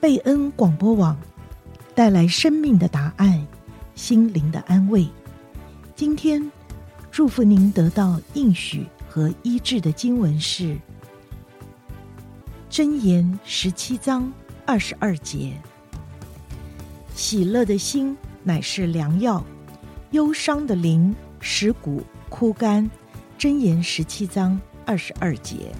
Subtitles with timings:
[0.00, 1.14] 贝恩广播网
[1.94, 3.46] 带来生命的答案，
[3.94, 5.06] 心灵的安慰。
[5.94, 6.50] 今天
[7.10, 10.64] 祝福您得到应许和医治的经文是
[12.70, 14.32] 《箴言》十七章
[14.64, 15.52] 二十二节
[17.14, 19.44] ：“喜乐的心乃是良药，
[20.12, 22.90] 忧伤的灵使骨枯干。”
[23.42, 25.70] 《箴言》十七章二十二节。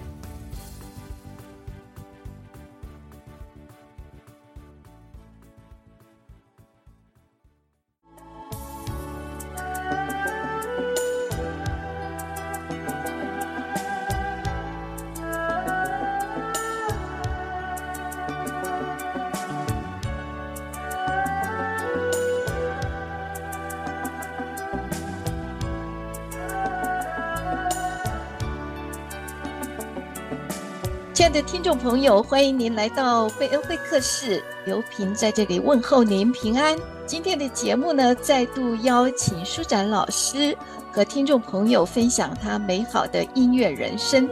[31.13, 36.77] 亲爱的听众朋友，欢迎您来到贝恩会客室，刘平在这里问候您平安。
[37.05, 40.57] 今天的节目呢，再度邀请舒展老师
[40.89, 44.27] 和听众朋友分享他美好的音乐人生。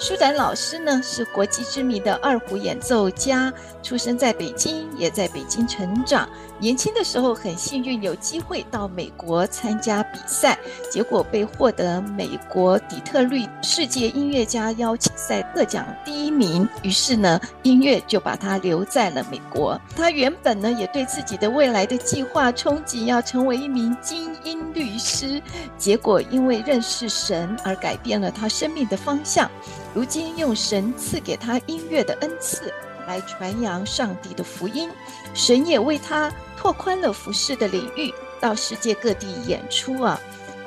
[0.00, 6.28] 舒展老师呢，是国际知名的二胡演奏家，出生在北京，也在北京成长。
[6.60, 10.56] 年轻的时候很幸运有机会到美国参加比赛，
[10.90, 16.66] 结果被获得美国底特律世界音乐家邀请赛特奖第一名。
[16.82, 19.78] 于是呢，音乐就把他留在了美国。
[19.96, 25.42] 他原本呢，也对自己的未来的计划憧憬要成为一名精英律师，
[25.76, 29.50] 结果因为认识神而改变了他生命的方向。
[29.92, 32.72] 如今用神赐给他音乐的恩赐
[33.06, 34.90] 来传扬上帝的福音，
[35.32, 40.20] 神也为他拓宽了服事的领域，到世界各地演出啊。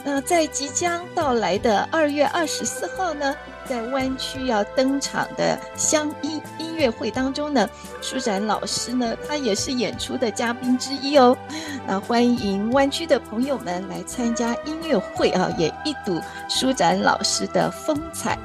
[0.04, 3.36] 那在即将到来的二月二十四号呢，
[3.68, 7.70] 在湾区要登场的乡音音乐会当中呢，
[8.02, 11.38] 舒展老师呢，他也是演出的嘉宾之一哦。
[11.86, 18.40] 那欢迎湾区的朋友们来参加音乐会啊，也一睹舒展老师的风采。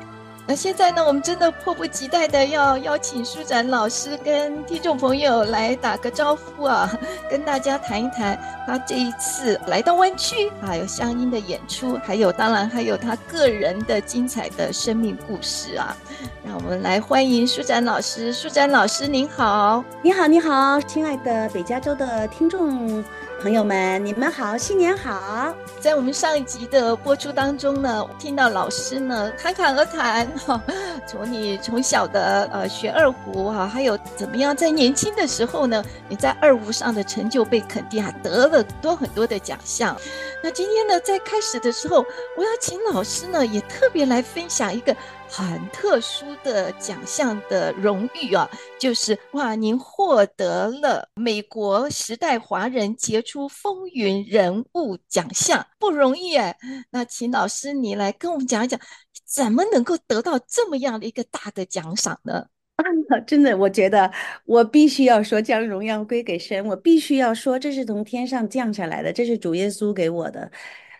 [0.44, 6.92] 那现在呢，我们真的迫不及待的要邀请舒展老师跟听众朋友来打个招呼啊，
[7.30, 8.36] 跟大家谈一谈
[8.66, 15.96] 他这一次来到湾区，啊有乡音的演出，还有当然还有他个人的精彩的生命故事啊。
[16.44, 23.02] 让我们来欢迎舒展老师，舒展老师您好，你好，你好，亲爱的北加州的听众。
[23.42, 25.52] 朋友们，你们好，新年好！
[25.80, 30.62] 在我们上一集的播出当中呢，听到老师呢侃侃而谈哈，
[31.08, 39.96] 从你从小的呃学二胡哈，还有怎么样在年轻的时候呢，你在二胡上的成就被肯定，还得了多很多的奖项。
[40.40, 44.94] 那今天呢，在开始的时候，我要请老师呢也特别来分享一个。
[45.34, 48.46] 很特殊的奖项的荣誉啊，
[48.78, 56.54] 就是哇，您获得了美国时代华人杰出风云人物奖项，不容易哎。
[56.90, 58.78] 那请老师你来跟我们讲一讲，
[59.26, 62.48] 怎么能够得到这么样的一个大的奖赏呢？
[62.76, 62.84] 啊，
[63.26, 64.12] 真的，我觉得
[64.44, 70.50] 我必须要说，将荣耀归给神，我必须要说，这是从天上降下来的，这是主耶稣给我的。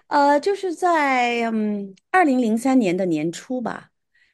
[0.06, 3.90] 呃，就是在嗯二零零三年的年初吧。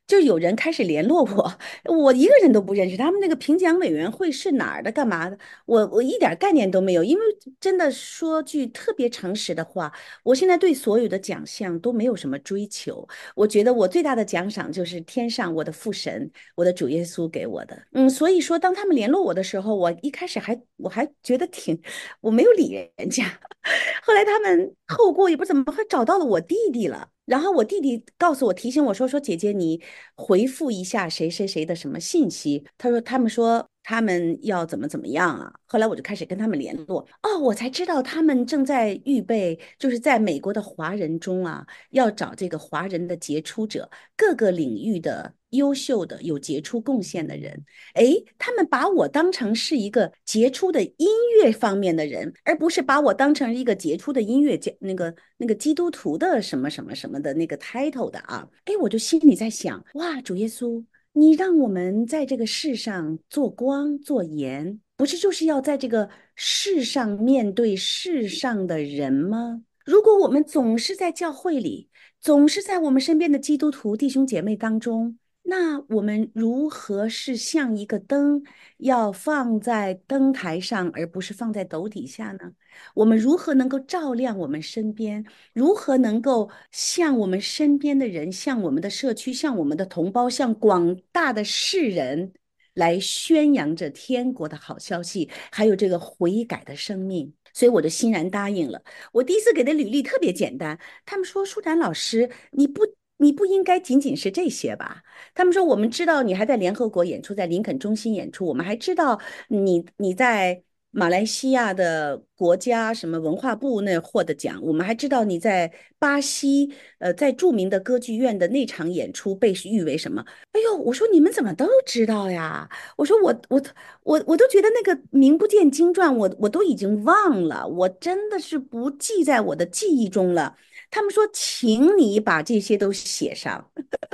[0.09, 1.53] 就有人开始联络我，
[1.95, 2.97] 我一个人都不认识。
[2.97, 5.39] 他们那个评奖委员会是哪儿的，干嘛的？
[5.67, 7.05] 我我一点概念都没有。
[7.05, 7.23] 因为
[7.61, 9.93] 真的说句特别诚实的话，
[10.25, 13.07] 我现在对所有的奖项都没有什么追求。
[13.37, 17.81] 我觉得我最大的奖赏就是天上我的父神，我的主耶稣给我的。
[17.93, 21.79] 嗯，所以说当他们联络我的时候，我一开始还我还觉得挺，
[22.23, 23.25] 我没有理人家。
[24.03, 27.09] 后来他们后果也不怎么还找到了我弟弟了。
[27.27, 29.81] 然后我弟弟告诉我，提醒我说：“说姐姐，你
[30.17, 45.35] 回复一下谁谁谁的什么信息。”他说：“他们说他们要怎么怎么样啊。”后来我就开始跟他们联络，哦，我才知道他们正在预备，就是在美国的华人中啊，要找这个华人的杰出者，各个领域的。
[45.53, 51.09] 优秀的有杰出贡献的人，诶，他们把我当成是一个杰出的音
[51.41, 58.47] 乐方面的人，而不是把我当成一个杰出的音乐家，那个那个基督徒的什么什么什么的那个 title 的啊。
[58.67, 60.85] 诶，我就心里在想，哇，主耶稣，
[61.19, 69.65] 你让我们在这个世上做光做盐，不是就是要在这个世上面对世上的人吗？
[69.85, 71.89] 如果我们总是在教会里，
[72.21, 75.19] 总是在我们身边的基督徒弟兄姐妹当中，
[75.51, 78.43] 那我们如何是像一个灯，
[78.77, 82.53] 要放在灯台上，而不是放在斗底下呢？
[82.95, 85.25] 我们如何能够照亮我们身边？
[85.55, 92.35] 如何能够向我们身边的人，向我们的社区，向我们的同胞，向广大的世人
[92.75, 97.33] 来宣扬着天国的好消息，还有这个悔改的生命。
[97.55, 98.83] 所以我就欣然答应了。
[99.13, 102.83] 我第一次给的履历特别简单，他们说：“舒展老师，你不。”
[103.19, 105.03] 你不应该仅仅是这些吧？
[105.35, 110.63] 他们说，我们知道你还在联合国演出，在林肯中心演出，我们还知道你你在。
[110.99, 120.25] 马来西亚的国家什么文化部那获的奖，我们还知道你在巴西，呃，在著名的歌剧院的那场演出被誉为什么？
[120.51, 122.69] 哎呦，我说你们怎么都知道呀？
[122.97, 123.63] 我说我我
[124.03, 130.57] 我我都觉得那个名不见经传，我我都已经忘了，我真的是不记在我的记忆中了。
[130.91, 133.71] 他们说，请你把这些都写上，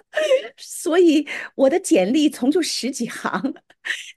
[0.58, 3.54] 所以我的简历从就十几行，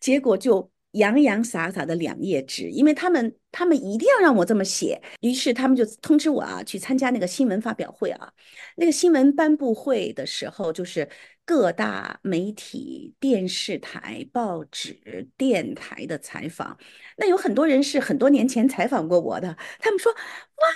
[0.01, 0.69] 结果就。
[0.91, 8.31] 洋洋洒洒的两页纸，因为他们他们一定要让我这么写，于是他们就通知我啊，去参加那个新闻发表会啊。
[8.77, 11.07] 那个新闻颁布会的时候，就是
[11.45, 16.77] 各大媒体、电视台、报纸、电台的采访。
[17.17, 20.67] 那有很多人是很多年前采访过我的，他们说：“哇。”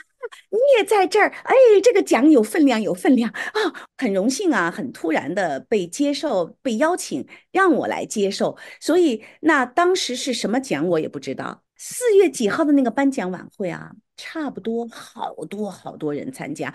[0.50, 1.54] 你也在这儿，哎，
[1.84, 11.64] 这个奖有分量，有分量啊，很荣幸啊，很突然的被接受，被邀请让我来接受，所以那当时是什么奖我也不知道。
[11.78, 16.74] 四月几号的那个颁奖晚会啊，差不多好多好多人参加。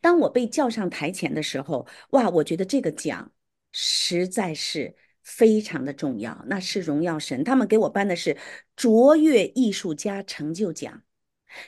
[0.00, 3.30] 当我被叫上台前的时候，哇，我觉得这个奖
[3.72, 8.36] 实在是非常的重要，那是荣耀神，他们给我颁的是
[8.74, 11.02] 卓越艺术家成就奖。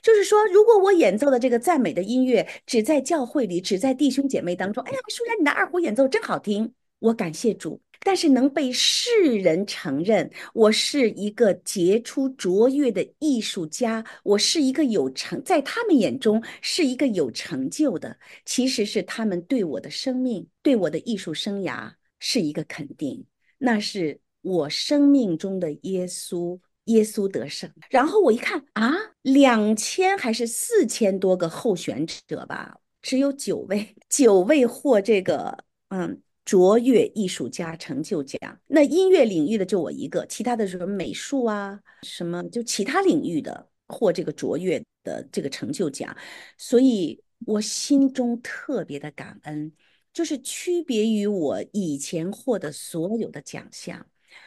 [0.03, 7.81] 就是说，如果我演奏的这个赞美的音乐只在教会里，只在弟兄姐妹当中，哎呀，舒然你的二胡演奏真好听，我感谢主。
[8.03, 18.17] 但是能被世人承认，我是一个杰出卓越的艺术家，我是一个有成，在他们眼中是一个有成就的，
[18.47, 23.23] 其实是他们对我的生命、对我的艺术生涯是一个肯定，
[23.59, 26.59] 那是我生命中的耶稣。
[26.91, 28.93] 耶稣得胜，然后我一看啊，
[29.23, 38.39] 两千还是四千多个候选者吧，只有九位，九位获这个嗯卓越艺术家成就奖。
[38.67, 46.17] 那音乐领域的就我一个，其他的什么美术啊，什么就其他领域的获这个卓越的这个成就奖，
[46.59, 49.73] 所以我心中特别的感恩，
[50.13, 54.07] 就是区别于我以前获得所有的奖项。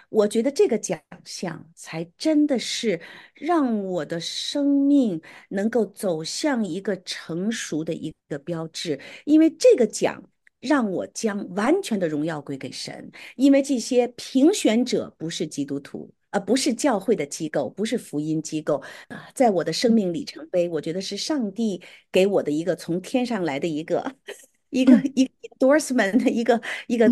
[0.09, 3.01] 我觉得这个奖项才真的是
[3.33, 10.23] 让我的生命能够走向一个成熟的一个标志，因为这个奖
[10.59, 21.81] 让我将完全的荣耀归给神，因为这些评选者不是基督徒，呃不是教会的机构，不是福音机构啊，在我的生命里程碑，我觉得是上帝
[22.11, 24.15] 给我的一个从天上来的一个。
[24.73, 27.07] 一个一个 endorsement 的一个一个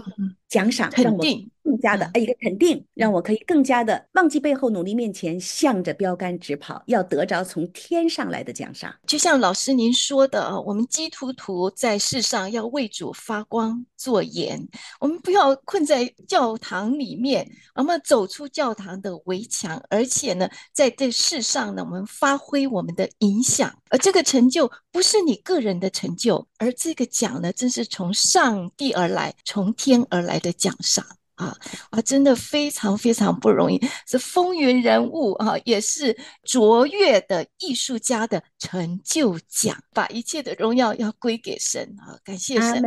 [0.51, 1.23] 奖赏，让我
[1.63, 8.93] 更加的一个肯定，让我可以更加的忘记背后，努力面前，向着标杆直跑，要得着从天上来的奖赏。
[9.07, 14.67] 就像老师您说的，我们基督徒在世上要为主发光做盐，
[14.99, 23.73] 我们不要困在教堂里面，我们走出教堂的围墙，而且呢，在这世上呢，我们发挥我们的影响。
[23.89, 31.05] 而这个成就不是你个人的成就，而这个奖呢，真是从上帝而来，从天而来的奖赏
[31.35, 31.55] 啊！
[31.89, 42.13] 啊，真的非常非常不容易，是风云人物啊，也是卓越的艺术家的成就奖，把一切的荣耀要归给神啊！
[42.23, 42.79] 感谢神，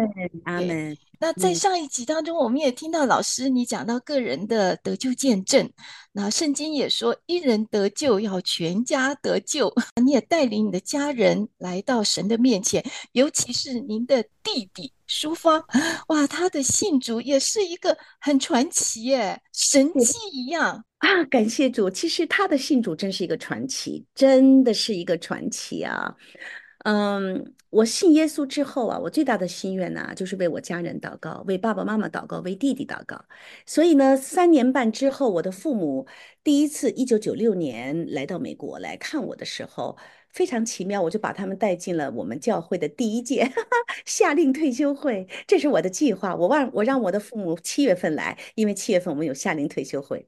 [0.45, 0.97] 阿门。
[1.19, 5.69] 那在上一集当中，我们也听到老师你讲到个人的得救见证。
[6.12, 9.73] 那圣经也说，一人得救要全家得救。
[10.00, 15.64] 你也带领你的家人来到神的面前，尤其是您的弟弟淑芳，
[16.09, 21.23] 哇，他的信主也是一个很传奇耶，神迹一样啊！
[21.25, 26.16] 感谢主，其实他的信主真是一个传奇，真的是一个传奇啊。
[26.87, 33.23] 嗯，我信耶稣之后啊，我最大的心愿呢，就是为我家人祷告，为爸爸妈妈祷告，为弟弟祷告。
[33.66, 36.06] 所以呢，三年半之后，我的父母
[36.42, 39.99] 第一次一九九六年来到美国来看我的时候，
[40.30, 45.26] 非常奇妙，我就把他们带进了我们教会的第一届哈 哈夏令退休会。
[45.46, 50.26] 这是我的计划，我让我让我的父母七月份来，因为七月份我们有夏令退休会。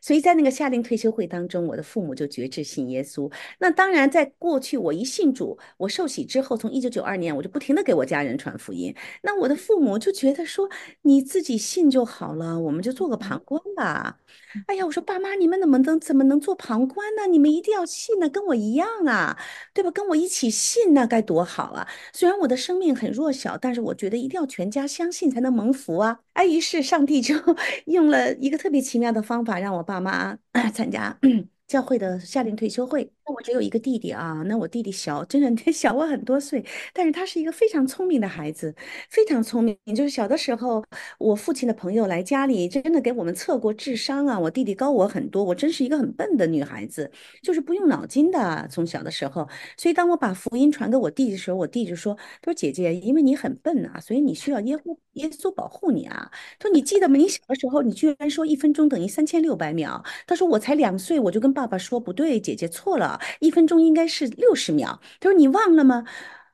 [0.00, 3.30] 所以在那个夏令退休会当中，我的父母就决志信耶稣。
[3.58, 8.94] 那当然，在过去我一信主，我受洗之后，从一九九二年我就不停地给我家人传福音。
[9.22, 10.68] 那我的父母就觉得说，
[11.02, 14.18] 你自己信就好了，我们就做个旁观吧。
[14.66, 17.26] 哎呀，我说爸妈，你们怎么能怎么能做旁观呢？
[17.26, 19.38] 你们一定要信呢，跟我一样啊，
[19.74, 19.90] 对吧？
[19.90, 21.86] 跟我一起信，那该多好啊！
[22.12, 26.20] 虽然我的生命很弱小，但是我觉得一定要全家相信才能蒙福啊。
[26.32, 27.34] 哎，于是上帝就
[27.86, 30.36] 用了一个特别奇妙的方法，让我爸妈
[30.74, 31.18] 参加。
[31.66, 38.72] 教会的夏令退休会，那我只有一个弟弟啊，那我弟弟小，真的 小我很多岁，但是他是一个非常聪明的孩子，
[39.10, 39.76] 非常聪明。
[39.96, 40.84] 就是小的时候，
[41.18, 44.38] 我父亲的朋友来家里，真的给我们测过智商啊。
[44.38, 47.10] 我弟弟高我很多，我真是一个很笨的女孩子，
[47.42, 48.68] 就是不用脑筋的。
[48.70, 56.30] 从小的时候，所以当我把福音传给我弟弟的时候，我弟就说：“他说姐姐，因为你很笨啊，所以你需要耶稣耶稣保护你啊。”
[56.60, 57.16] 他说：“你记得吗？
[57.16, 65.00] 你小的时候，你居然说一分钟等于三千六百秒。”他说：“我才两岁，我就跟。”爸爸说不对，姐姐错了，一分钟应该是六十秒。
[65.20, 66.04] 他说你忘了吗？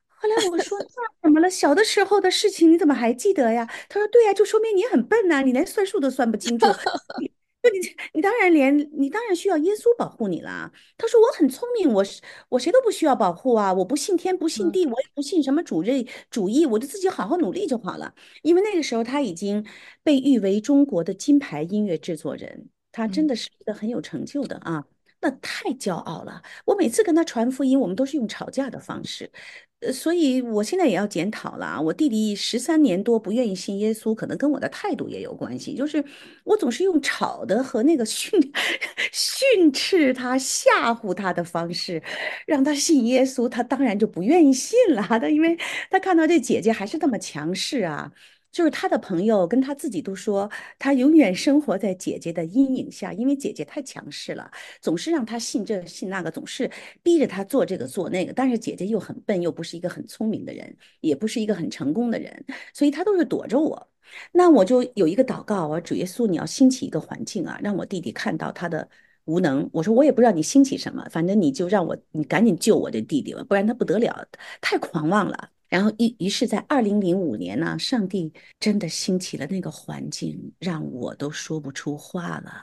[0.07, 1.51] 后来我说 那怎么了？
[1.51, 3.69] 小的时候的事情你怎么还记得呀？
[3.89, 6.67] 他说对呀，就说明你很笨呐，你连算数都算不清楚。
[7.65, 7.71] 你
[8.15, 10.73] 你当然连你当然需要耶稣保护你啦。
[10.99, 18.15] 他说我很聪明，我是我谁都不需要保护啊，我不信天不信地，我也不信什么主义主义，我就自己好好努力就好了。
[18.43, 19.65] 因为那个时候他已经
[20.03, 24.85] 被誉为中国的金牌音乐制作人，他真的是一个很有成就的啊。
[25.25, 26.43] 那太骄傲了！
[26.65, 29.31] 我每次跟他传福音，我们都是用吵架的方式，
[29.79, 31.81] 呃，所以我现在也要检讨了啊。
[31.81, 36.05] 我弟弟十三年多不愿意信耶稣，可能跟我的态度也有关系，就是
[36.43, 38.33] 我总是用吵的和那个训
[39.13, 42.03] 训斥他、吓唬他的方式，
[42.45, 45.03] 让他信耶稣，他当然就不愿意信了。
[45.09, 45.57] 他因为
[45.89, 48.11] 他看到这姐姐还是那么强势啊。
[48.53, 56.71] 就是他的朋友跟他自己都说，他永远生活在姐姐的阴影下，因为姐姐太强势了，总是让他信这信那个，总是
[57.03, 58.33] 逼着他做这个做那个。
[58.33, 62.45] 但是姐姐又很笨，又不是一个很聪明的人，也不是一个很成功的人，
[62.75, 63.89] 所以他都是躲着我。
[64.33, 68.87] 那我就有一个祷告啊，主耶稣，你要兴起一个环境啊，让我弟弟看到他的
[69.25, 69.69] 无能。
[69.73, 74.29] 我说我也不知道你兴起什么，反正你就让我，你赶紧救我这弟弟吧，不然他不得了，
[74.61, 75.52] 太狂妄了。
[75.73, 82.63] 然后于于是，在二零零五年呢，上帝真的兴起了那个环境，让我都说不出话了。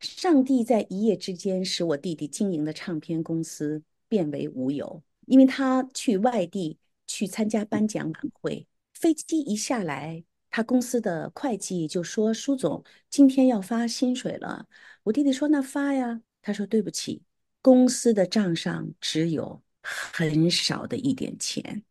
[0.00, 14.66] 上帝在一夜之间使我弟弟经营的唱片公司变为无有，因为他去外地去参加颁奖晚会，飞机一下来，他公司的会计就说：“苏总，今天要发薪水了。”
[15.04, 17.22] 我弟弟说：“那发呀。”他说：“对不起，
[17.62, 21.84] 公司的账上只有很少的一点钱。”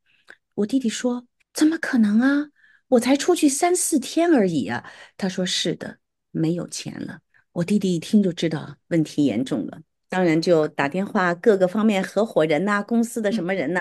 [0.60, 2.50] 我弟弟说：“怎么可能啊？
[2.90, 4.84] 我才出去三四天而已啊！”
[5.16, 6.00] 他说：“是的，
[6.32, 7.20] 没有钱了。”
[7.54, 13.80] 我弟弟一听就知道问题严重了，当然就打电话各个方面合伙人呐、公司的什么人呐，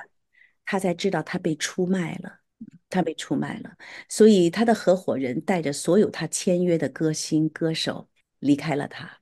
[0.65, 2.39] 他才知道他被出卖了，
[2.89, 3.73] 他被出卖了。
[4.09, 8.09] 所以他的合伙人带着所有他签约的歌星歌手
[8.39, 9.18] 离开了他。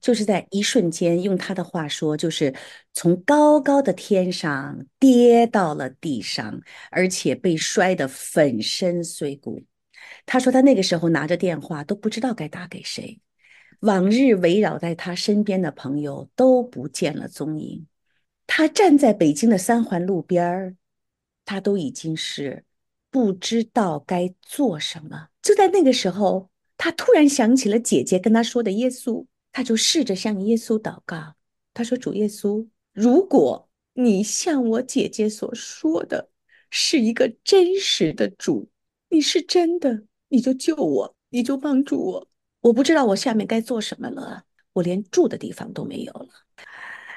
[0.00, 2.54] 就是在一瞬间，用他的话说，就是
[2.92, 9.62] 从高高的天上跌到了地上，而且被摔得粉身碎骨。
[10.24, 13.20] 他说他那个时候拿着电话都不知道该打给谁，
[13.80, 17.86] 往日围绕在他身边的朋友都不见了踪影。
[18.46, 20.76] 他站在北京的三环路边，
[21.44, 22.64] 他都已经是
[23.10, 25.28] 不知道该做什么。
[25.42, 29.26] 就在那个时候，他突然想起了姐姐跟他说的耶稣。
[29.56, 31.34] 他就试着向耶稣祷告，
[31.72, 36.28] 他说：“主耶稣，如果你像我姐姐所说的，
[36.68, 38.68] 是一个真实的主，
[39.08, 42.28] 你是真的，你就救我，你就帮助我。
[42.60, 44.44] 我不知道我下面该做什么了，
[44.74, 46.28] 我连住的地方都没有了。”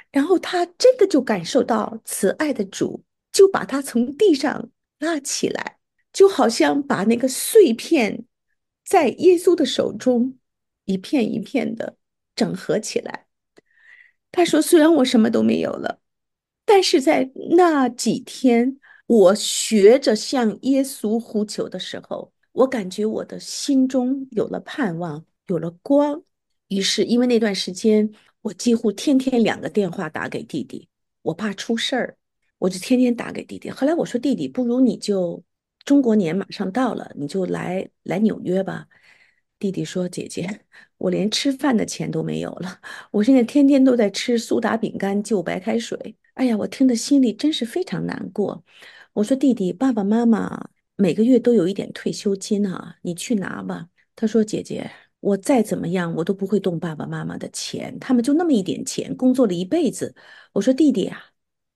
[0.09, 3.03] 然后他真的就感受到慈爱的主，
[3.33, 4.69] 就把他从地上
[4.99, 5.79] 拉起来，
[6.13, 8.23] 就好像把那个碎片
[8.85, 10.37] 在耶稣的手中
[10.85, 11.97] 一片一片的。
[12.39, 13.25] 整合起来，
[14.31, 15.99] 他说：“虽然我什么都没有了，
[16.63, 26.23] 但是在那几天，我学着向耶稣呼求的时候，我感觉我的心中有了盼望，有了光。
[26.69, 28.09] 于是，因为那段时间，
[28.41, 30.87] 我几乎天天两个电话打给弟弟，
[31.23, 32.17] 我怕出事儿，
[32.59, 33.69] 我就天天打给弟弟。
[33.69, 35.43] 后来我说：弟弟，不如你就
[35.83, 38.87] 中国年马上到了，你就来来纽约吧。”
[39.59, 40.61] 弟弟说：“姐姐，
[40.99, 42.79] 我连吃饭的钱都没有了。
[43.09, 46.15] 我现在天天都在吃苏打饼干、就白开水。
[46.35, 48.63] 哎呀，我听得心里真是非常难过。”
[49.13, 54.89] 我说：“弟弟，爸爸妈妈每个月都有一点退休金啊，你去拿吧。”他说：“姐姐，
[55.19, 60.13] 我再怎么样，我都不会动爸爸妈妈的钱，他们就那么一点钱，工作了一辈子。
[60.53, 61.17] 我说弟弟啊，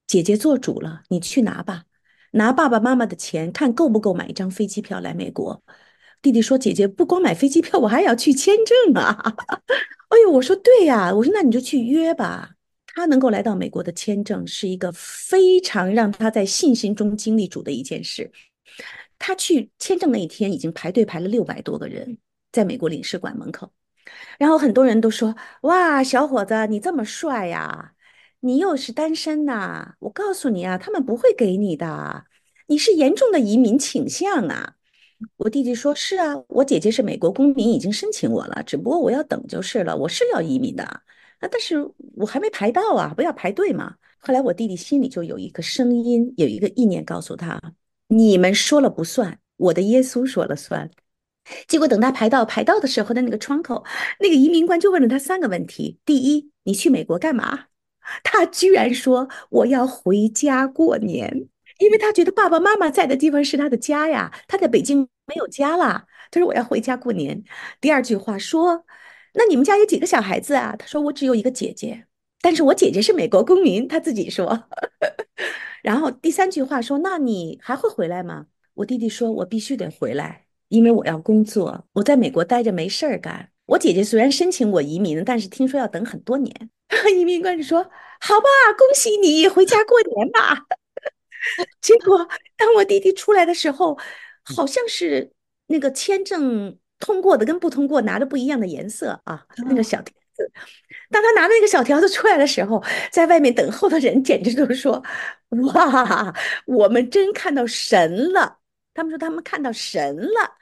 [0.05, 1.85] 姐姐做主了，你去拿吧，
[2.31, 5.63] 拿爸爸妈妈的钱，看够不够买一张飞机票来美国。
[6.23, 9.35] 弟弟说：“姐姐不光买飞机票，我还要去签证啊！”
[10.07, 12.51] 哎呦，我说对呀，我说那你就去约吧。
[12.87, 18.31] 他能够来到美国的签证是一个非常让他在信心中经历主的一件事。
[19.19, 22.17] 他去签证那一天，已经排队排了六百多个人。
[22.53, 23.71] 在美国领事馆门口，
[24.37, 27.93] 然后很多人都说：“哇，小伙子，你这么帅呀！
[28.39, 29.95] 你又是单身呐！
[29.99, 32.25] 我告诉你啊，他们不会给你的。
[32.67, 34.75] 你是严重的移民倾向啊！”
[35.37, 39.95] 我弟弟说：“是啊，我姐姐是美国公民，已经申请我了，只不过我要等就是了。
[39.95, 41.01] 我是要移民的啊，
[41.51, 41.77] 但是
[42.15, 47.59] 我还没排到啊，不要排队嘛。”后来我弟弟心里就有一个声音，有一个意念告诉他
[48.07, 50.89] ：“你们说了不算，我的耶稣说了算。”
[51.67, 53.83] 结果等他排到排到的时候的那个窗口，
[54.21, 57.65] 那个移民官就问了他三个问题：第一，你去美国干嘛？
[58.23, 61.47] 他居然说我要回家过年，
[61.79, 66.05] 因为他觉得爸爸妈妈在的地方是他的家呀，他在北京没有家了。
[66.31, 67.43] 他说我要回家过年。
[67.81, 68.85] 第二句话说，
[69.33, 70.75] 那你们家有几个小孩子啊？
[70.77, 72.05] 他说我只有一个姐姐，
[72.41, 74.65] 但是我姐姐是美国公民，他自己说。
[75.83, 78.45] 然后第三句话说，那你还会回来吗？
[78.75, 80.45] 我弟弟说，我必须得回来。
[80.69, 83.49] 因为我要工作，我在美国待着没事儿干。
[83.67, 86.69] 我姐姐虽然申请我移民，但是听说要等很多年。
[87.15, 87.83] 移民官就说
[88.19, 90.65] ：“好吧，恭喜你回家过年吧。”
[91.81, 93.97] 结果当我弟弟出来的时候，
[94.43, 95.31] 好像是
[95.67, 100.51] 那个签证通过的跟不通过拿着不一样的颜色啊，那个小条子。
[101.09, 105.03] 当他拿着那个小条子出来的时候，在外面等候的人简直都说
[105.73, 106.33] ：“哇，
[106.65, 108.59] 我们真看到神了。”
[108.95, 110.55] 他们说他们看到神了，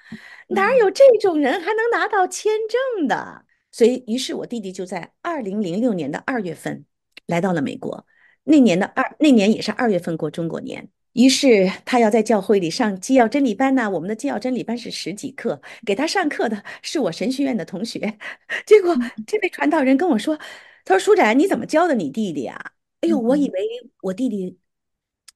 [0.50, 2.52] 哪有这种人还能拿到签
[2.98, 3.46] 证的？
[3.72, 6.86] 所以，于是我弟弟就在二零零六年的二月份
[7.26, 8.06] 来到了美国。
[8.44, 10.90] 那年的二，那年也是二月份过中国年。
[11.14, 13.90] 于是他要在教会里上基要真理班呢。
[13.90, 18.00] 我们的基要真理班是十几课，给他上课的是我神学院的同学。
[18.66, 18.96] 结果
[19.28, 20.38] 这位传道人跟我说
[20.86, 22.72] ：“他说舒展，你怎么教的你弟弟啊？”
[23.02, 23.60] 哎呦，我以为
[24.04, 24.58] 我弟弟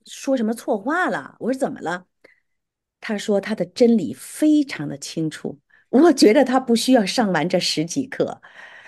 [0.05, 1.35] 说什么错话了。
[1.39, 2.05] 我说怎么了？
[3.01, 5.59] 他说他的真理非常的清楚，
[5.89, 8.41] 我觉得他不需要上完这十几课。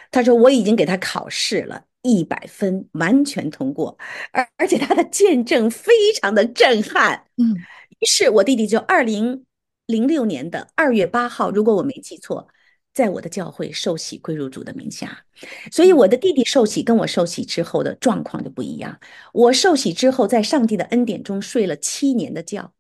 [0.10, 3.98] 他说我已经给他考试了，一百分完全通过，
[4.32, 7.26] 而而且他的见证非常的震撼。
[7.38, 7.54] 嗯，
[8.00, 9.46] 于是我弟弟就二零
[9.86, 12.48] 零六年的二月八号，如果我没记错，
[12.94, 15.26] 在我的教会受洗归入主的名下。
[15.72, 19.00] 所以我的弟弟受洗跟我受洗之后的状况就不一样。
[19.34, 22.72] 我受洗之后，在上帝的恩典中睡了七年的觉。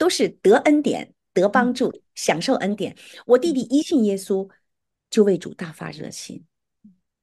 [0.00, 2.94] 都是得恩典、得帮助、享受恩典。
[3.26, 4.48] 我弟弟一信耶稣，
[5.10, 6.44] 就为主大发热心，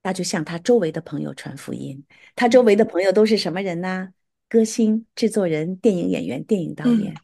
[0.06, 2.04] 那就向他周围的朋友传福音。
[2.36, 4.10] 他周围的朋友都是什么人呢？
[4.48, 7.16] 歌星、制作人、电影演员、电影导演。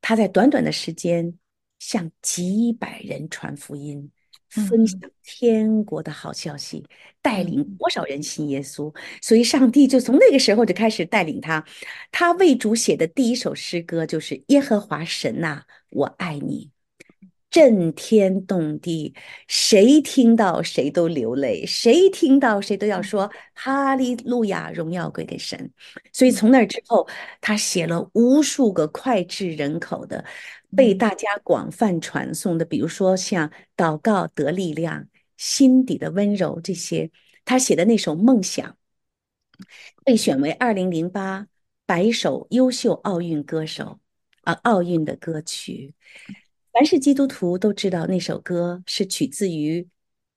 [0.00, 1.34] 他在短短的时间
[1.78, 4.10] 向几百人传福音。
[4.48, 6.84] 分享天国的好消息，
[7.22, 8.92] 带领多少人信耶稣？
[9.22, 11.64] 所以上帝就从那个时候就开始带领他。
[12.10, 16.70] 他为主写的第一首诗歌就是《耶和华神呐，我爱你》，
[17.58, 19.12] 震天动地，
[19.48, 25.68] 谁听到谁都流泪，谁听到谁都要说哈利路亚，荣耀归给神。
[26.12, 27.08] 所以从那之后，
[27.40, 30.24] 他写了无数个脍炙人口的。
[30.76, 37.10] 被大家广泛传颂的，比如说像祷告得力量、心底的温柔这些，
[37.44, 38.70] 他写的那首《梦想》
[40.04, 41.48] 被选为二零零八
[41.86, 43.98] 百首优秀奥运歌手
[44.44, 45.94] 啊，奥运的歌曲。
[46.78, 49.84] 凡是基督徒都知道那首歌是取自于。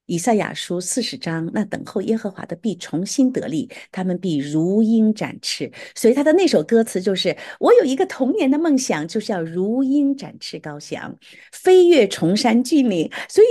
[0.08, 5.72] 以赛亚书四十章，那等候耶和华的必重新得力，他们必如鹰展翅。
[5.94, 11.16] 所以他的那首歌词就是：我有一个童年的梦想，就是要如鹰展翅高翔，
[11.52, 13.08] 飞越崇山峻岭。
[13.30, 13.48] 所以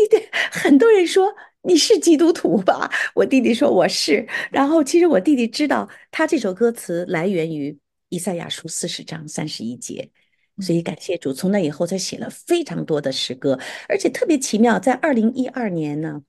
[0.51, 2.91] 很多人说你是基督徒吧？
[3.15, 4.27] 我弟弟说我是。
[4.51, 10.11] 然后其实我弟弟知道他这首歌词来源于以赛亚书四十章三十一节。
[10.59, 13.59] 所以感谢主，从那以后他写了非常多的诗歌，
[13.89, 16.23] 而且特别奇妙，在二零一二年呢。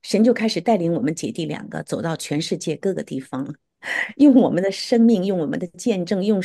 [0.00, 3.52] 神就开始带领我们姐弟两个走到全世界各个地方，
[4.16, 6.40] 用我们的生命，用我们的见证，用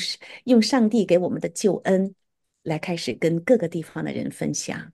[0.45, 2.15] 用上帝给我们的救恩，
[2.63, 4.91] 来开始跟各个地方的人分享，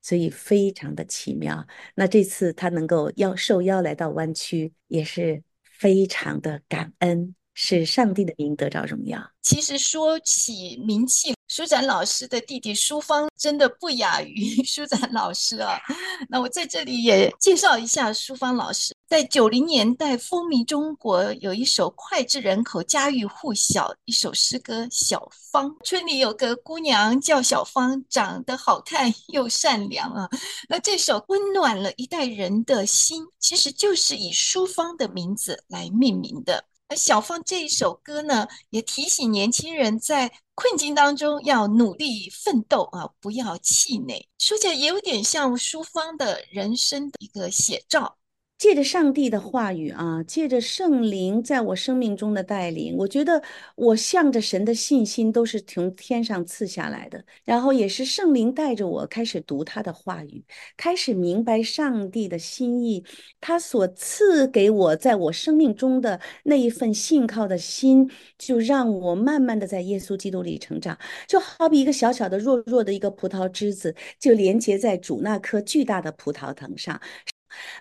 [0.00, 1.66] 所以非常的奇妙。
[1.94, 9.32] 那这次他能够邀受邀来到湾区，也是非常的感恩，是上帝的名得着荣耀。
[9.42, 11.37] 其实说起名气。
[11.48, 15.80] 舒展老师的弟弟舒芳真的不亚于 舒展老师啊！
[16.28, 25.70] 那我在这里也介绍一下舒芳老师，在九零年代风靡中国，有一首脍炙人口、家喻户晓一首诗歌《小芳》。
[25.84, 30.28] 村里有个姑娘叫小芳，长得好看又善良啊。
[30.68, 36.64] 那这首温暖了一代人的心，其实就是以舒芳的名字来命名的。
[36.88, 44.28] 而小芳这一首歌呢，也提醒年轻人在困境当中要努力奋斗啊，不要气馁。
[44.38, 48.17] 说起来也有点像淑芳的人生的一个写照。
[48.58, 53.40] 借着上帝的话语啊，借着圣灵在我生命中的带领，我觉得
[53.76, 57.24] 我向着神的信心都是从天上赐下来的。
[57.44, 60.44] 然后也是圣灵带着我开始读他的话语，
[60.76, 63.04] 开始明白上帝的心意，
[63.40, 70.98] 他所赐给我在我生命中的那一份信靠的心，就让我慢慢的在耶稣基督里成长。
[71.28, 77.00] 就好比一个小小的弱弱的一个葡萄枝子，就连接在主那棵巨大的葡萄藤上。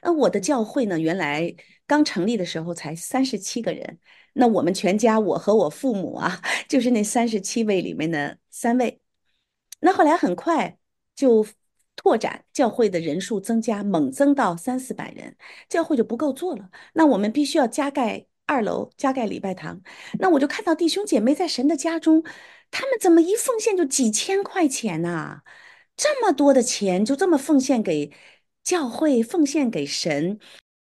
[0.02, 4.00] 那，我的教会呢，原来刚成立的时候才三十七个人。
[4.34, 9.02] 那我们全家，我和我父母啊， 就是那三十七位里面的三位。
[9.80, 10.78] 那后来很快
[11.16, 11.46] 就
[11.96, 15.36] 拓展教会的人数增加，猛增到三四百人，
[15.68, 16.70] 教会就不够做了。
[16.94, 19.82] 那我们必须要加盖二楼，加盖礼拜堂。
[20.20, 22.24] 那我就看到弟兄姐妹在神的家中，
[22.70, 25.42] 他们怎么一奉献就几千块钱呐、
[25.96, 28.12] 这么多的钱就这么奉献给。
[28.68, 30.38] 教会奉献给神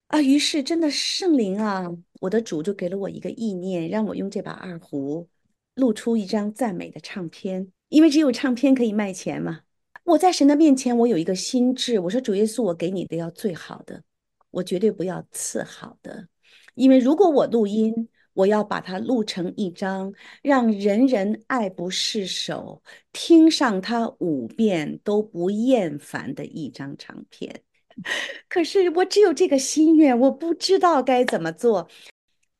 [0.08, 5.28] 啊，于是真的圣灵啊，我的主就给了我一个意念，让我用这把二胡
[5.76, 9.60] 录出一张赞美的唱片，因为只有唱片可以卖钱嘛。
[10.02, 14.02] 我在神的面前，我有一个心智，我说主耶稣，我给你的要最好的，
[14.50, 16.26] 我绝对不要次好的，
[16.74, 27.62] 因为如果我录音，我要把它录成一张让人人爱不释手，听上它五遍都不厌烦的一张唱片。
[28.48, 31.88] 可是我只有这个心愿，我不知道该怎么做。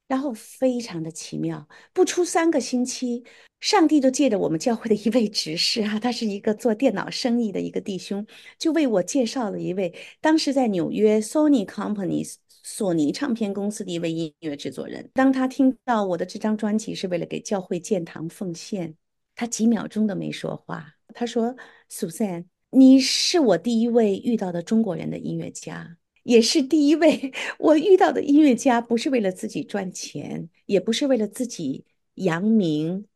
[0.08, 3.24] 然后非常的奇妙，不出三个星期，
[3.58, 8.24] 上帝就借着我们教会的一位执事啊，他是一个做电脑生意的一个弟兄，
[8.56, 12.24] 就为我介绍了一位当时在纽约 Sony Company
[12.62, 15.10] 索尼唱片公司的一位音乐制作人。
[15.12, 18.94] 当他听到我的这张专辑是为了给教会建堂奉献，
[19.34, 20.94] 他几秒钟都没说话。
[21.12, 21.56] 他说
[21.90, 22.44] ：“Suzanne。”
[22.76, 31.86] 你是我第一位遇到的中国人的音乐家，也是第一位 我遇到的音乐家，不是为了自己赚钱，也不是为了自己
[32.16, 33.06] 扬名，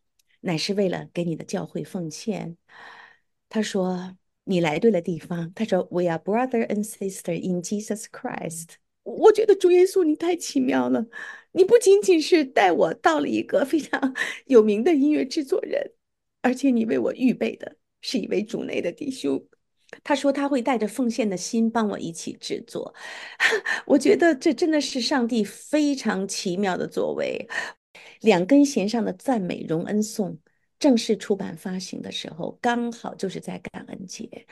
[0.40, 2.57] 乃是为了给你的教会奉献。
[3.51, 8.68] 他说：“你来对了地方。”他说：“We are brother and sister in Jesus Christ。”
[9.05, 11.05] 我觉得主耶稣你太奇妙了，
[11.53, 14.14] 你不仅仅是带我到了一个非常
[14.46, 15.92] 有名的音乐制作人，
[16.40, 17.77] 而且你为我预备的。
[18.00, 19.42] 是一位主内的弟兄，
[20.02, 22.94] 他说他会带着奉献的心帮我一起制作。
[23.86, 27.48] 我觉得这真的是上帝非常奇妙的作为。
[28.20, 30.38] 两根弦上的赞美荣恩颂
[30.78, 34.46] 正式出版发行的时候，刚好就是在感恩节。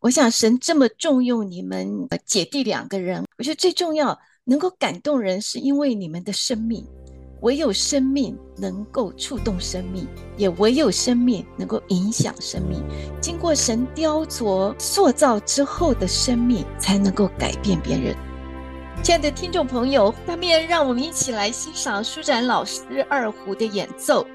[0.00, 6.84] 我想神这么重用你们姐弟两个人，我觉得最重要能够感动人，是因为你们的生命。
[7.40, 12.82] 唯有生命能够触动生命，也唯有生命能够影响生命。
[13.20, 18.16] 经过神雕琢、塑造之后的生命，才能够改变别人。
[19.02, 24.26] 亲爱的听众朋友，下面让我们一起来欣赏舒展老师二胡的演奏。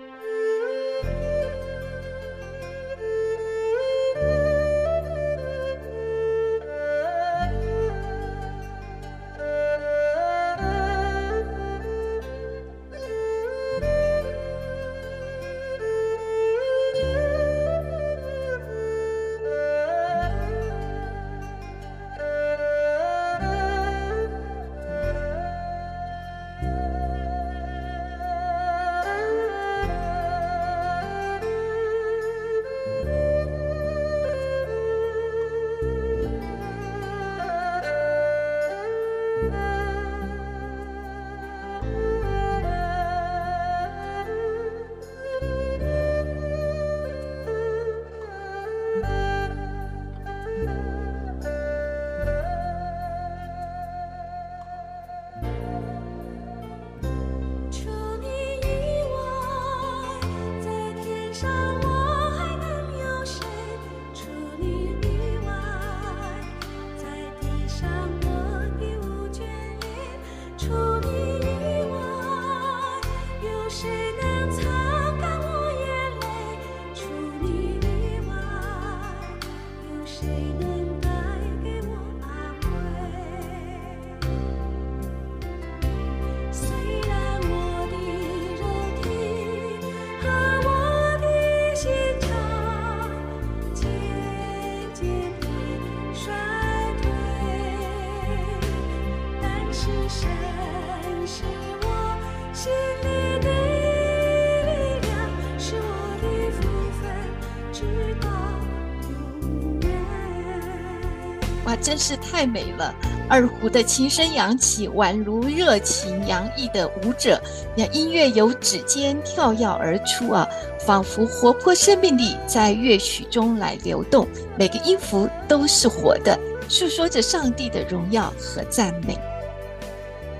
[111.91, 112.95] 真是太美了！
[113.27, 117.37] 二胡的琴声扬起，宛如热情洋溢的舞者。
[117.75, 120.47] 那音乐由指尖跳跃而出啊，
[120.87, 124.25] 仿佛活泼生命力在乐曲中来流动，
[124.57, 129.19] 每个音符都是活的，诉说着上帝的荣耀和赞美。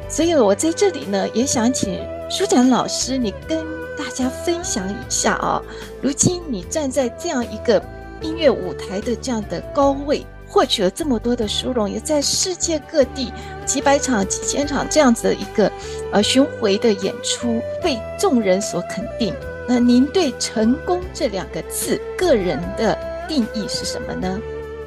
[0.07, 3.59] 所以我在这里呢，也想请舒展老师，你跟
[3.97, 5.61] 大家分享一下啊，
[6.01, 7.83] 如今你站在这样一个
[8.21, 10.25] 音乐舞台的这样的高位。
[10.51, 13.31] 获取了这么多的殊荣，也在世界各地
[13.65, 15.71] 几百场、几千场这样子的一个
[16.11, 19.33] 呃巡回的演出，被众人所肯定。
[19.65, 22.97] 那您对“成功”这两个字个人的
[23.29, 24.37] 定义是什么呢？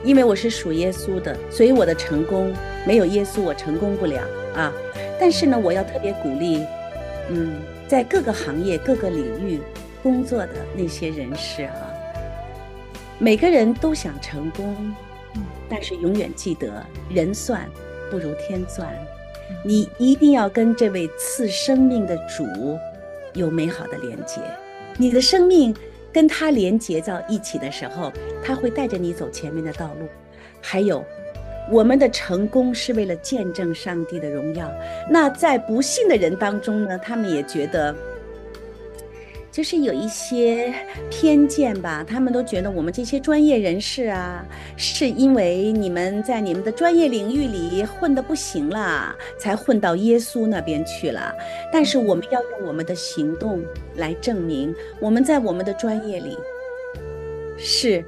[0.05, 2.53] 因为我是属耶稣的，所以我的成功
[2.87, 4.20] 没有耶稣，我成功不了
[4.55, 4.70] 啊。
[5.18, 6.62] 但是呢，我要特别鼓励，
[7.31, 7.55] 嗯，
[7.88, 9.62] 在各个行业、各个领域
[10.03, 11.72] 工作的那些人士啊，
[13.18, 14.94] 每个人都想成功。
[15.68, 17.68] 但是永远记得，人算
[18.11, 18.92] 不如天算。
[19.64, 22.44] 你一定要跟这位赐生命的主
[23.35, 24.40] 有美好的连接。
[24.96, 25.74] 你的生命
[26.12, 30.07] 跟他连接到一起的时候，他会带着你走前面的道路。
[30.61, 31.05] 还有，
[31.70, 34.70] 我们的成功是为了见证上帝的荣耀。
[35.11, 37.94] 那在不信的人当中呢，他们也觉得。
[39.55, 40.75] 就是有一些
[41.09, 44.45] 偏见吧，他们都觉得我们这些专业人士啊，
[44.77, 51.33] 是因为你们在你们的专业领域里混得不行了，才混到耶稣那边去了。
[51.73, 53.62] 但是我们要用我们的行动
[53.95, 56.37] 来证明，我们在我们的专业里
[57.57, 58.05] 是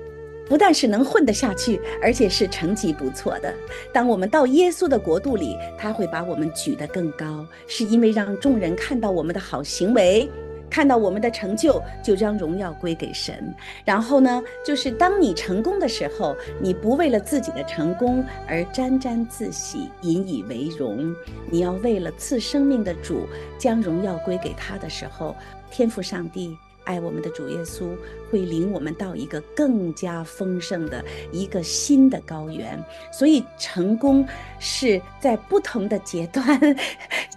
[0.48, 3.54] 不但是能混得下去，而且是成绩不错的。
[3.92, 10.28] 当我们到耶稣的国度里，他会把我们举得更高，是因为让众人看到我们的好行为。
[10.70, 13.54] 看到我们的成就，就将荣耀归给神。
[13.84, 21.14] 然后呢，就是当你成功的时候，你不为了自己的成功而沾沾自喜、引以为荣，
[21.50, 23.26] 你要为了赐生命的主
[23.58, 25.34] 将荣耀归给他的时候，
[25.70, 26.56] 天赋上帝。
[26.84, 27.96] 爱我们的主耶稣
[28.30, 34.24] 会领我们到一个更加丰盛的一个新的高原，所以成功
[34.60, 36.46] 是在不同的阶段，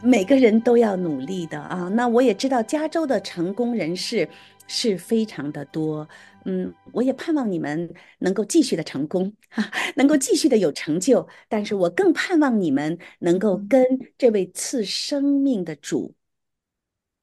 [0.03, 1.87] 每个人都要努力的啊。
[1.89, 4.27] 那我也知道加州的成功人士
[4.67, 6.07] 是非常的多，
[6.45, 9.63] 嗯，我也盼望你们能够继续的成功，哈，
[9.95, 11.27] 能够继续的有成就。
[11.47, 13.83] 但是我更盼望你们能够跟
[14.17, 16.13] 这位赐生命的主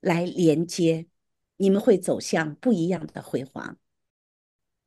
[0.01, 1.07] 来连接。
[1.59, 3.79] 你们会走向不一样的辉煌。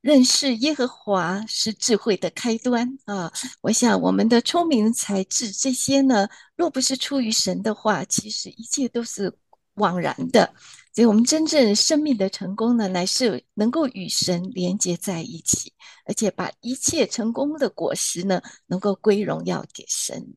[0.02, 3.32] 认识耶和华是智慧的开端啊！
[3.62, 9.34] 我想我们的聪明才智这些呢，若不是出于神的话，其实一切都是
[9.74, 10.54] 枉然的。
[10.94, 15.74] 所以，我们真正生命的成功呢，乃是能够与神连接在一起，
[16.06, 20.34] 而且把一切成功的果实呢，能够归荣耀给神。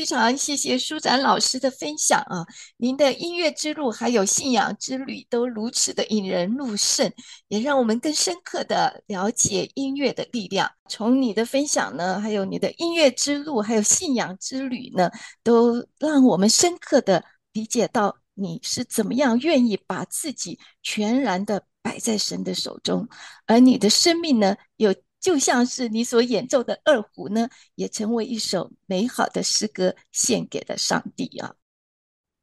[0.00, 2.42] 非常谢谢舒展老师的分享啊！
[2.78, 7.12] 您的音乐之路还有信仰之旅都如此的引人入胜，
[7.48, 10.70] 也让我们更深刻的了解音乐的力量。
[10.88, 15.10] 从你的分享呢，还有你的音乐之路，还有信仰之旅呢，
[15.42, 23.06] 都让我们深刻的理解到你是怎么样愿意把自己全然的摆在神的手中，
[23.44, 24.94] 而你的生命呢，有。
[25.20, 31.54] 就像是你所演奏的二胡呢，也成为一首美好的诗歌，献给了上帝啊！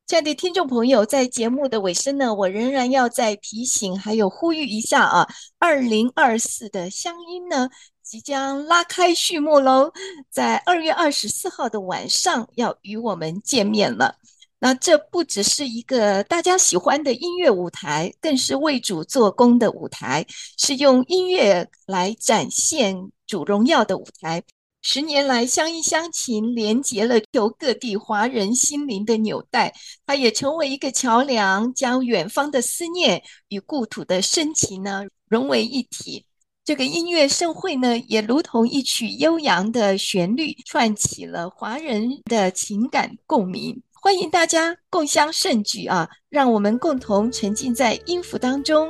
[0.06, 5.28] 亲爱的听众朋友，在节目的尾声呢，我仍然要再提醒，还有呼吁一下啊，
[5.60, 7.70] 二零二四的乡音呢，
[8.02, 9.92] 即将拉开序幕喽，
[10.30, 14.16] 在二月二十四号的晚上要与我们见面了。
[14.60, 20.26] 那这不只是一个大家喜欢的音乐舞台，更是为主做工的舞台，
[20.58, 24.42] 是用音乐来展现主荣耀的舞台。
[24.82, 29.74] 十年来，乡音乡情连接了由各地华人心灵的纽带，
[30.06, 36.26] 它也成为一个桥梁，将远方的思念与故土的深情呢融为一体。
[36.64, 43.82] 这个音乐盛会呢，也如同一曲悠扬的旋律，串起了华人的情感共鸣。
[44.08, 46.08] 欢迎大家共襄盛举啊！
[46.30, 48.88] 让我们共同沉浸在音符当中。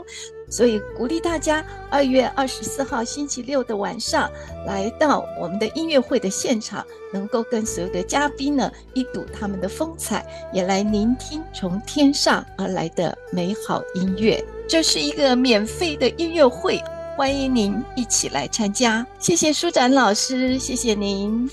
[0.48, 4.30] 所以鼓励大家，二月二十四号星期六的晚上，
[4.68, 14.40] 来到我们的音乐会的现场，能够跟所有的嘉宾呢一睹他们的风采，也来聆听从天上而来的美好音乐。
[14.70, 16.80] 这是一个免费的音乐会，
[17.18, 19.04] 欢迎您一起来参加。
[19.18, 21.50] 谢谢舒展老师，谢谢您。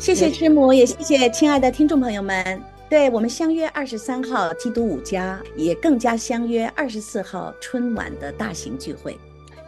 [0.00, 2.60] 谢谢师母，也谢谢亲爱的听众朋友们。
[2.88, 9.18] 对，我们相约二十三号基督五家，也更加相约二十四号春晚的大型聚会。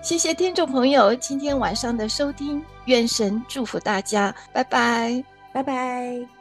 [0.01, 6.29] 谢谢听众朋友今天晚上的收听，愿神祝福大家，拜拜，拜拜。